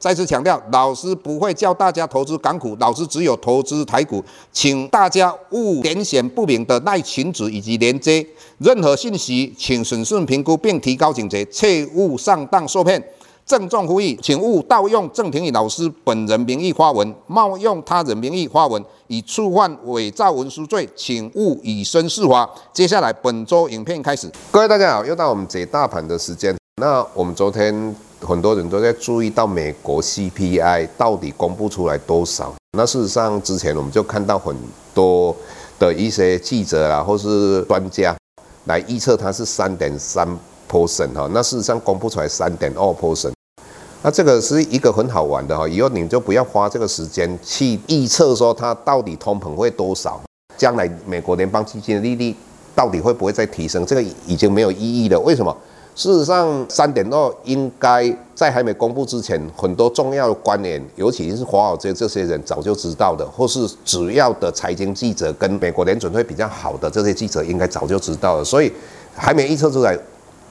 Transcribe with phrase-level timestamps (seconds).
[0.00, 8.26] 再次强调，老师不会教大家投资港股，老师只有投资台股，请大家勿点选不明的赖群组以及连接。
[8.56, 13.02] 任何信息，请审慎评估并提高警觉，切勿上当受骗。
[13.44, 22.48] 郑重呼吁，请勿盗用郑庭宇老师本人名义发文，冒用他人名义发文，以触犯伪造文书罪，请勿以身试法。
[22.72, 26.56] 接下来本周影片开始，各位大家好，又到我们解大盘的时间。
[26.80, 28.09] 那我们昨天。
[28.20, 32.54] 很多人都在注意到美国 CPI 到底公布出来多少？
[32.76, 34.54] 那事实上，之前我们就看到很
[34.94, 35.34] 多
[35.78, 38.14] 的一些记者啊，或是专家
[38.66, 40.28] 来预测它是三点三
[40.70, 41.28] percent 哈。
[41.32, 43.32] 那事实上公布出来三点二 percent，
[44.02, 45.66] 那这个是一个很好玩的哈。
[45.66, 50.20] 以后你就不要花这个时间去预测说它到底通膨会多少，
[50.56, 52.36] 将来美国联邦基金的利率
[52.74, 55.18] 到底会不会再提升，这个已经没有意义了。
[55.20, 55.56] 为什么？
[56.00, 68.42] 事实上，三点二应该在还没公布之前，很多重要的观念，尤其是华尔街这些人早就知道的，或是主要的财经记者跟美国联准会比较好的这些记者，应该早就知道了。
[68.42, 68.72] 所以
[69.14, 69.94] 还没预测出来，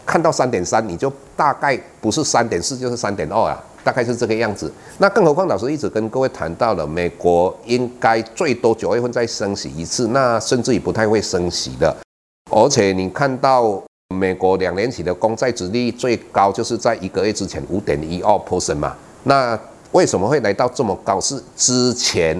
[0.05, 4.71] 看到三点三，你就大概不是三点四就是三点二啊，大概是这个样子。
[4.99, 11.97] 那更何况老师一直跟各位谈到了，美国应该最多九月份再升息一次，那甚至于不太会升息的，
[12.51, 13.81] 而且你看到。
[14.15, 19.57] 美国两年期的公债殖利率最高就是在一个月之前五点一二 percent 嘛，那
[19.91, 21.21] 为什么会来到这么高？
[21.21, 22.35] 是之前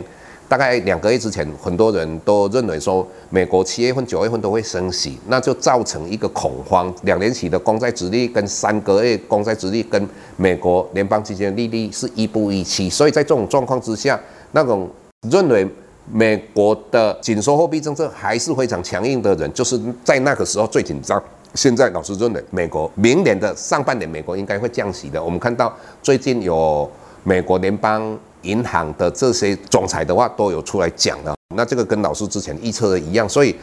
[0.47, 6.91] 大概两个月之前，很多人都认为说美国七月份、九月份都会升息，那就造成一个恐慌。
[7.03, 14.19] 两年期的公债殖利率跟三个月公债殖利率跟美国联邦基金利率是一不一期，所以在这种状况之下，
[14.53, 14.90] 那种
[15.29, 15.68] 认为
[16.12, 21.24] 美国的紧缩货币政策还是非常强硬的人，就是在那个时候最紧张。
[21.55, 25.21] 现在老师认为，美国明年的上半年，美国应该会降息的。
[25.23, 26.89] 我们看到最近有
[27.23, 31.35] 美国联邦银行的这些总裁的话都有出来讲了。
[31.55, 33.55] 那这个跟老师之前预测的一样，所以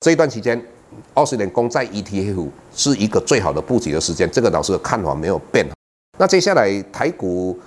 [0.00, 0.60] 这一段期间，
[1.14, 4.30] 二十年公债 ETF 是一个最好的布局的时间。
[4.30, 5.66] 这个老师的看法没有变。
[6.18, 7.58] 那接下来台股。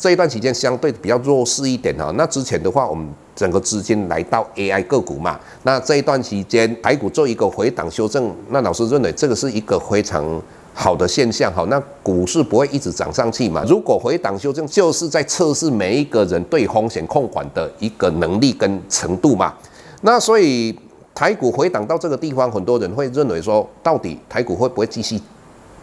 [0.00, 3.06] 这一段期间相对比较弱势一点哈，那之前的话，我们
[3.36, 10.24] 整个资金来到 AI 个股嘛，那这一段期间台股做一个回档修正，那老师认为这个是一个非常
[10.72, 19.52] 好的现象哈，那股市不会一直涨上去嘛，如果回档修正，就是在测试每一个人对风险控管的一个能力跟程度嘛，
[20.00, 20.74] 那所以
[21.14, 25.20] 台股回档到这个地方，很多人会认为说，到底台股会不会继续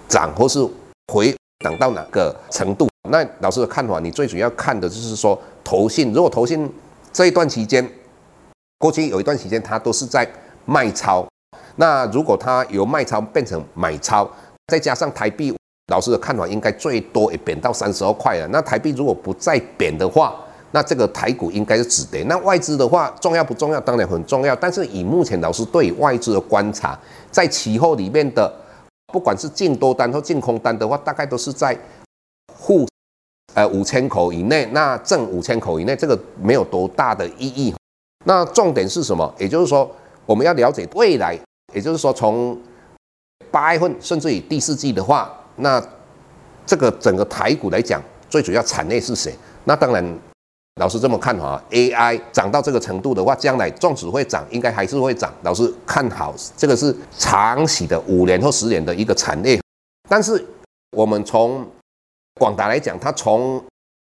[0.09, 0.67] 涨，或是
[1.13, 1.31] 回
[1.63, 2.87] 档到哪个程度？
[3.09, 6.71] 那老师的看法，你最主要看的就是说，投信如果投信
[7.11, 7.87] 这一段期间，
[8.79, 10.27] 过去有一段时间它都是在
[10.65, 11.27] 卖超，
[11.77, 14.29] 那如果它由卖超变成买超，
[14.67, 15.55] 再加上台币，
[15.91, 18.47] 老师的看法应该最多也贬到三十二块了。
[18.49, 20.35] 那台币如果不再贬的话，
[20.71, 22.23] 那这个台股应该是止跌。
[22.23, 23.79] 那外资的话重要不重要？
[23.79, 24.55] 当然很重要。
[24.55, 26.97] 但是以目前老师对外资的观察，
[27.31, 28.53] 在期货里面的，
[29.11, 31.77] 不管是进多单或进空单的话，大概都是在。
[33.53, 37.73] 呃，五千口以内，那挣五千口以内，这个没有多大的意义。
[38.25, 39.33] 那重点是什么？
[39.39, 39.89] 也就是说，
[40.25, 41.39] 我们要了解未来，
[41.73, 42.59] 也就是说，从
[43.49, 45.81] 八月份甚至于第四季的话，那
[46.65, 49.33] 这个整个台股来讲，最主要产业是谁？
[49.63, 50.19] 那当然，
[50.79, 55.33] 老师这么看哈，AI 涨到这个程度的话，将来纵使会涨，应该还是会涨。
[55.41, 59.59] 老师看好这个是长期的五年或十年的一个产业。
[60.07, 60.45] 但是
[60.91, 61.65] 我们从
[62.37, 63.61] 广达来讲，它从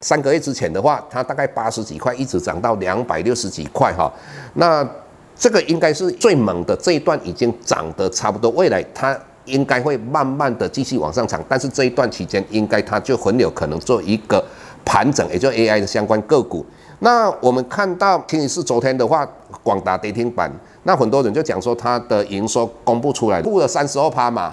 [0.05, 4.09] 三个月之前的话，它大概八十几块，一直涨到两百六十几块哈。
[4.53, 4.87] 那
[5.35, 8.49] 这个应该是最猛的这一段，已经涨得差不多。
[8.51, 14.41] 未来它应该会慢慢的继续往上涨，但是这一段期间，应该它就很有可能做一个
[14.85, 16.65] 盘整，也就 AI 的相关个股。
[16.99, 19.27] 那我们看到，其是昨天的话，
[19.63, 20.51] 广达跌停板，
[20.83, 24.51] 那很多人就讲说它的营收公布出来，负了三十二趴嘛。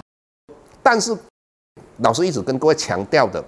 [0.81, 1.15] 但是
[1.97, 3.43] 老师一直跟各位强调的。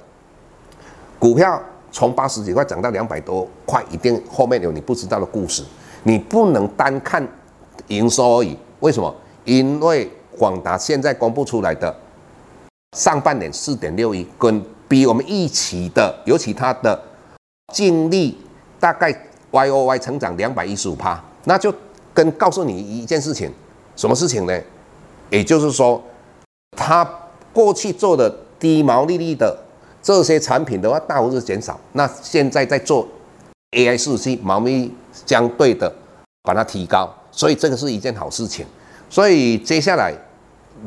[1.20, 1.62] 股票
[1.92, 5.64] 从八十几块涨到两百多块，一定后面有你不知道的故事。
[6.04, 7.28] 你不能单看
[7.90, 8.58] 营收而已。
[8.80, 9.14] 为什么？
[9.44, 11.94] 因为广达现在公布出来的
[12.96, 16.98] 上半年四点六亿，跟比我们预期的，尤其它的
[17.74, 18.38] 净利
[18.80, 19.14] 大概
[19.52, 21.74] Y O Y 成长两百一十五趴，那就
[22.14, 23.52] 跟告诉你一件事情，
[23.96, 24.58] 什么事情呢？
[25.30, 26.02] 也就是说，
[26.78, 27.08] 他
[27.52, 29.58] 过去做的低毛利率的
[30.02, 31.80] 这些产品的话，大幅度减少。
[31.94, 33.08] 那现在在做
[33.72, 34.94] AI 伺服器，毛利率
[35.26, 35.94] 相对的
[36.44, 38.66] 把它提高，所以这个是一件好事情。
[39.10, 40.14] 所以接下来，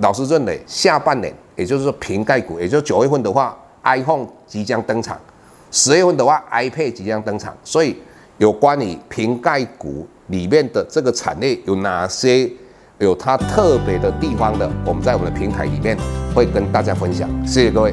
[0.01, 5.17] 老师认为下半年，也就是说瓶盖股，也就是九月份的话，iPhone 即将登场；
[5.71, 7.57] 十月份的话，iPad 即将登场。
[7.63, 7.97] 所以
[8.39, 12.51] 有关于瓶盖股里面的这个产业有哪些
[12.99, 15.97] 有它特别的地方的，我们在我们的平台里面
[16.35, 17.29] 会跟大家分享。
[17.47, 17.93] 谢谢各位。